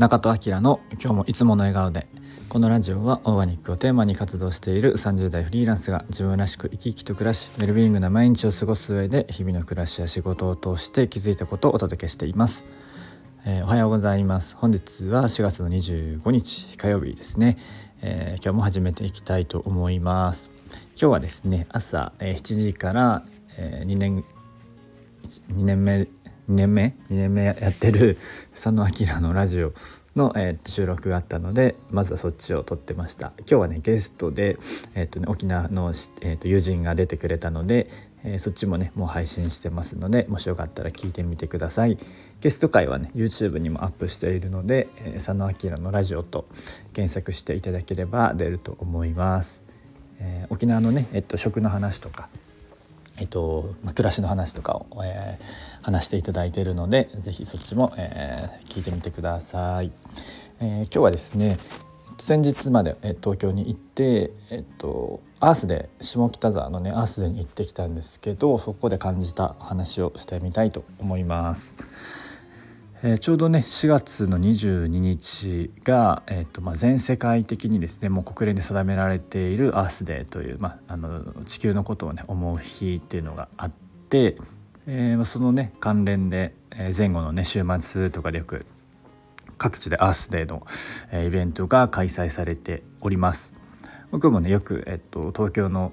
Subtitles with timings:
[0.00, 2.06] 中戸明の今日もいつもの笑顔で
[2.48, 12.64] このラジオはオーガニックをテーマに活動している30代フリーランスが自分らしく生き生きと暮らしウェルビーイングな毎日を過ごす上で日々の暮らしや仕事を通して気づいたことをお届けしています、
[13.44, 14.56] えー、おはようございます。
[14.56, 17.58] 本日は4月の25日火曜日ですね、
[18.00, 20.48] えー、今日も始めていきたいと思います。
[20.98, 23.22] 今日はですね朝、え7時から、
[23.58, 24.24] え2年
[25.52, 26.08] 2年目
[26.50, 28.18] 2年目2年目やってる
[28.50, 29.72] 佐野明のラジオ
[30.16, 33.32] の、えー、収録があったのでまずはそっちを撮ってました。
[33.38, 34.58] 今日はねゲストで、
[34.94, 35.90] えーとね、沖縄の、
[36.22, 37.88] えーと、友人が出てくれたので、
[38.24, 41.96] えー、そっちもねもう配信してますのでもしよかったら聞いてみてください。
[42.40, 46.48] ゲスト会はね YouTube にもアップしているので、えー、佐野明のラジオと
[46.92, 49.62] 検索していただければ出ると思います、
[50.18, 52.28] えー、沖縄のね、えっと、食の話とか
[53.20, 59.92] えっとま、暮らしの話とかを、えー、話していただいているので是非そっちも、えー、聞いてみてください。
[60.60, 61.58] えー、今日はですね
[62.18, 71.74] 先日まで、え東京に行って、えっと、アースで下北沢のねアースでに行ってきたんですけどそこで感じた話をしてみたいと思います。
[73.02, 84.36] えー、ちょうどね4月の22日が、えーとまあ、全世界的にですねもう国連で定められているアースデーという、まあ、あの地球のことをね思う日っていうのがあって、
[84.86, 88.66] えー、そのね関連で、え前後のね週末とかでよく
[89.56, 90.66] 各地でアースデーの、
[91.10, 93.54] えー、イベントが開催されております。
[94.10, 95.92] 僕もねよく、えっと、東京の、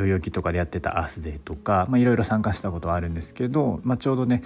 [0.00, 4.40] 代々木とかでやってたアースデーとかいろいろ参加したことはあるんですけど、まあ、ちょうどね、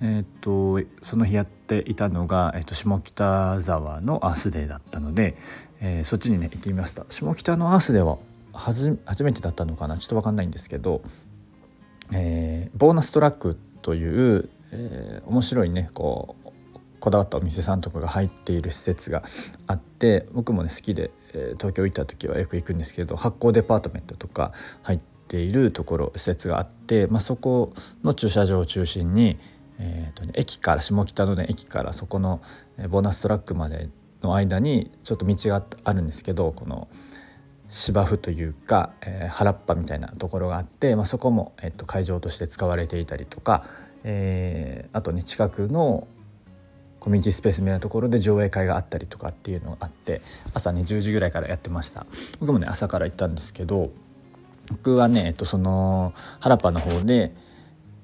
[0.00, 5.36] えー、っとその日やっていたのが、えー、っと下北沢のアースデーだったので、
[5.80, 7.04] えー、そっちにね行ってみました。
[7.10, 8.18] 下北のアースデーは
[8.54, 9.98] 初めてだったのかな？
[9.98, 11.02] ちょっと分かんないんですけど、
[12.14, 16.43] えー、ボーナストラックという、えー、面白いねこう
[17.04, 19.22] こだわったお店さんとかが入っている施設が
[19.66, 24.98] あって僕もね好きで、え、東京行った時はよく行くんですけど発酵デパートメントとか入っ
[25.28, 29.38] ているところ施設があって、まあ、そこの駐車場を中心に、
[29.78, 32.40] えーとね、駅から下北のね駅からそこの
[32.88, 33.90] ボーナストラックまで
[34.22, 36.88] の間にちょっと道があるんですけどこの
[37.68, 43.66] 芝生というか、えー、原っぱみたいなところがあって、まあ、そこも、えーと会場として使われていたりとか、
[44.04, 46.08] えー、あとね近くの
[47.04, 50.22] コミュニティスペースみたいなところで上映会があったりとかっていうのがあって
[50.54, 52.06] 朝ね10時ぐらいからやってました
[52.40, 53.90] 僕もね朝から行ったんですけど
[54.70, 57.34] 僕はね、えっと、その原っぱの方で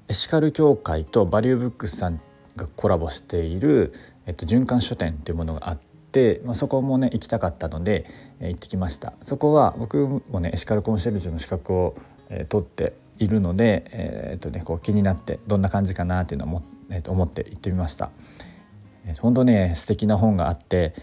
[0.07, 2.21] エシカル協会とバリューブックスさん
[2.55, 3.91] がコラボしている、
[4.27, 5.79] えっと、循環書店っていうものがあっ
[6.11, 8.05] て、まあ、そこもね行きたかったので、
[8.39, 11.95] えー、行ってきましたそこは僕もねエシカルコンシェルジュの資格を、
[12.29, 18.11] えー、取っているので、えー、っとね、こう気になってどんな感じかなっていうのを、えー、思って行ってみました。
[19.19, 20.93] 本当ね素敵な本があって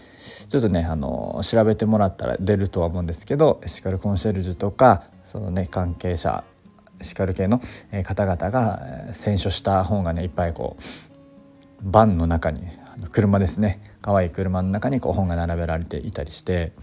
[0.47, 6.43] ちょっとねあの調べてもらったら出るとは思うんですけどエシカルコンシェルジュとかそのね関係者
[6.99, 7.59] エシカル系の
[8.03, 10.83] 方々が選書した本がねいっぱいこう
[11.83, 12.67] バンの中に
[13.11, 16.73] 車ですね可愛い車の中にこう本が並べられていたりして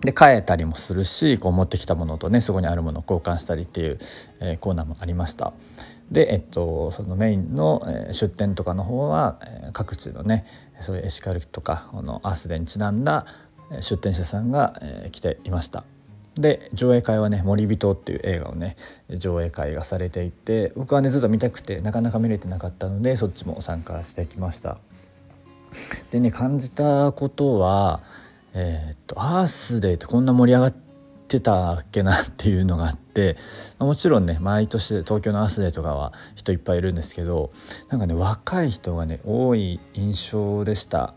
[0.00, 3.98] で変えたりもするしこう持ってきたものとねそこにあるものを交換したりっていう、
[4.40, 5.52] えー、コーナーもありました。
[6.10, 9.38] で、えっと、そのメインの、出店とかの方は、
[9.72, 10.46] 各地のね
[10.80, 13.26] そういうエシカルとかこのアースデにちなんだ
[13.80, 14.80] 出店者さんが、
[15.10, 15.84] 来ていました。
[16.34, 18.76] で上映会はね「森人」っていう映画をね
[19.08, 24.76] 上映会がされていて僕はねずっと見たくてなかなか見れてなかったのでそっちも参加してきました。
[26.10, 28.02] でね感じたことは
[28.52, 30.85] えー、っとアースデーってこんな盛り上がって
[31.26, 33.36] ってたっけなっていうのがあって
[33.80, 37.50] もちろんね毎年東京のアスデーとかは人いっぱいいるんですけど
[37.88, 41.14] なんかね若い人がね多い印象でした。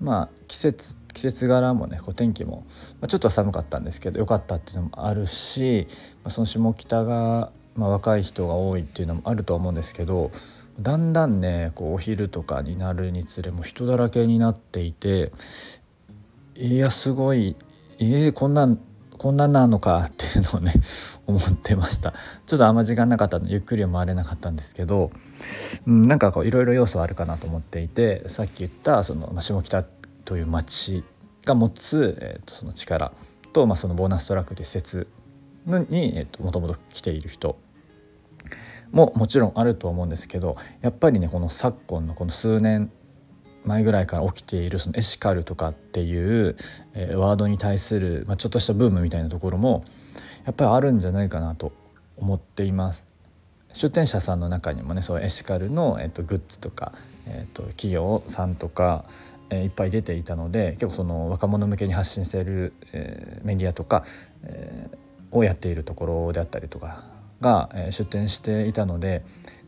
[0.00, 2.66] まあ季節季節柄もねこう天気も、
[3.00, 5.86] まあ、ちょっと寒かったんですけど良かったっていうのもあるし、
[6.22, 10.30] まあ、その下北が、まあ、若い人が多いっていうのもあるとは思うんですけど
[10.78, 15.32] だんだんねこうお昼とかになるにつれも人だらけになっていて
[16.54, 17.56] いやすごい
[17.98, 18.78] えー、こんなん
[19.18, 20.74] こんなんなのかっていうのをね
[21.26, 22.14] 思ってました。
[22.46, 25.10] ちょっとあんま時間なかったのでゆっくりは回れなかったんですけど、
[25.86, 29.84] うん、なんかこういろいろ要素あるかなと思っていてさっき言ったその下北
[30.24, 31.04] という町
[31.44, 33.12] が持つ、えー、とその力
[33.52, 35.08] と、まあ、そのボーナストラックという施設
[35.66, 37.56] に、えー、ともともと来ている人
[38.92, 42.90] ももちろんあると思うんですけどやっぱりねこの昨今のこの数年
[43.66, 46.56] 前ぐらいから起きているそのエシカルとかっていう、
[46.94, 49.84] えー、ワードに対する、まあ、ちょっとしたブームみたいなところも
[50.44, 51.72] やっぱりあるんじゃないかなと
[52.16, 53.04] 思っています。
[53.72, 56.92] 出店者さんの中にもねそうエシカルの、えっと、グッズとか、
[57.26, 59.04] えっと、企業さんとか、
[59.50, 64.04] えー、いっぱい出ていたので結構その若者向けに発信している、えー、メディアとか、
[64.44, 67.04] えー、をやっているところであったりとか
[67.42, 69.24] が、えー、出店していたので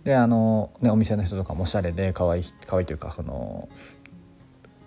[0.08, 3.69] であの、ね、お店の人とかもおしゃれで可愛い可愛いというかその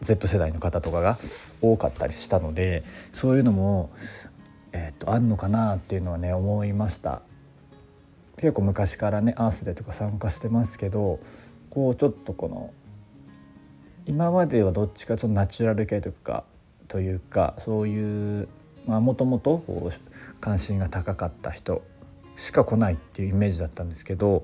[0.01, 1.15] Z 世代の方とかが
[1.61, 2.83] 多かったりしたので
[3.13, 3.91] そういうのも、
[4.71, 7.21] えー、とあんのかなっていうのはね思いました。
[8.37, 11.19] 結構昔からねアースデーとか参加してますけど
[11.69, 12.73] こうちょっとこの
[14.07, 16.45] 今まではどっちかというとナチュラル系とか
[16.87, 18.47] というかそういう
[18.87, 19.63] もともと
[20.39, 21.83] 関心が高かった人
[22.41, 24.43] しか来ないっていうイメージだったんですけど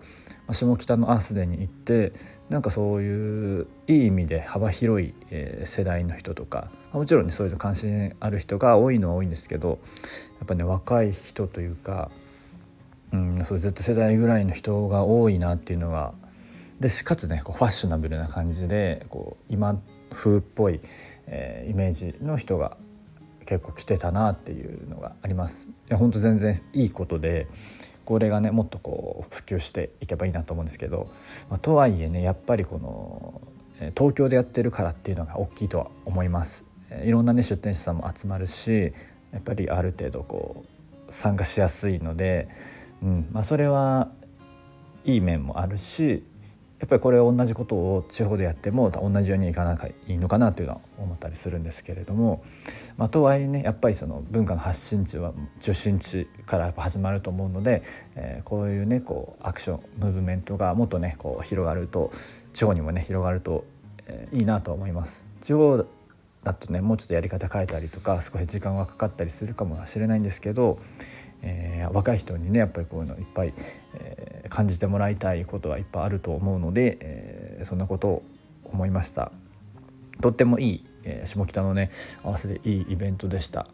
[0.52, 2.14] 下北のアースデーに行って
[2.48, 5.16] なんかそういういい意味で幅広い、
[5.64, 9.80] 世代の人とかもちろんねそういうの関心ある人が多いのは多いんですけど
[10.38, 12.12] やっぱね若い人というか、
[13.14, 16.14] うん、そう Z 世代ぐらいの人が多いなっていうのが
[16.80, 20.82] でしかつねこうファッショナブルな感じでこう今風っぽい、
[21.26, 22.78] えー、イメージの人が
[23.48, 25.68] 結構来てたなっていうのがあります。
[25.68, 27.48] いや本当全然いいことで
[28.06, 31.10] これがねもっとこう普及していけばいいなと思うんですけど、
[31.50, 33.42] まあ、とはいえねやっぱりこの
[33.98, 36.66] 東京でやってるからっていうのが大きいとは思います。
[37.04, 38.94] いろんなね出店者さんも集まるし
[39.32, 40.66] やっぱりある程度こ
[41.08, 42.50] う参加しやすいので、
[43.02, 44.10] うんまあ、それは
[45.06, 46.24] いい面もあるし
[46.80, 52.44] やっぱりこれ同じことを地方でやっても同じようにいかなきゃいいのかなというのは思ったりするんですけれども、
[52.98, 57.82] まあ、とはいえねやっぱりその文化の発信地は中心地からやっぱ始まると思うので、
[58.16, 62.12] えー、こういうねこうアクションムーブメントがもっとねこう広がると
[62.54, 63.66] 地方にもね広がると、
[64.06, 65.26] えー、いいなと思います。
[65.42, 65.84] 地方
[66.44, 70.80] だとねもうちょっとやり方変えたりとか少し時間はかかったりするかもしれないんですけど、
[71.42, 73.54] えー、若い人にねやっぱりこういうのいっぱい、
[73.96, 74.07] えー、
[74.50, 78.24] 感じてもらいたいことはいっぱいあると思うので、えー、そんなことを
[78.66, 79.32] 思いました。
[80.22, 81.90] とってもいい、え下北のね
[82.24, 83.68] 合わせていいイベントでした。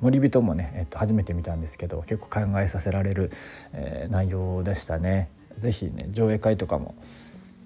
[0.00, 3.30] 森人もね、えっと、初めて見たんですけど結構考えさせられる、
[3.72, 5.30] え内容でしたね。
[5.56, 6.94] 是非ね上映会とかも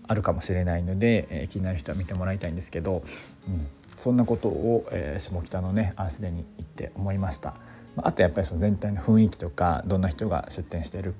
[0.06, 3.02] あるかもしれないので、え気になる人は見てもらいたいんですけど、
[3.48, 3.66] うん、
[3.96, 7.54] そんなことを、え下北のねアースデに行って思いました。
[7.96, 11.14] あとやっぱりその全体の雰囲気とかどんな人が出店している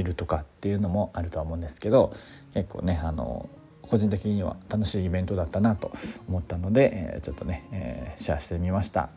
[0.00, 2.12] いるとかっていうのもあるとは思うんですけど
[2.54, 3.48] 結構ねあの
[3.82, 5.92] 個人的には楽しいイベントだったなと
[6.28, 9.10] 思ったので、えー、ちょっとね、えー、シェアしてみました。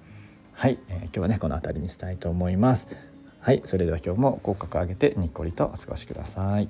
[0.54, 2.88] はい、えー、今日はねこの辺りにしたいと思います。
[3.40, 6.70] はいそれでは今日も口角上げてにっこりとお過ごしください。